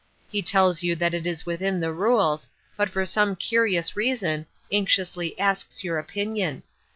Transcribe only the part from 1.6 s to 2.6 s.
the rules,